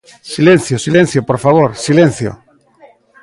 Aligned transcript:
Silencio, 0.35 0.75
silencio, 0.85 1.19
por 1.29 1.37
favor, 1.45 1.69
¡silencio! 1.87 2.31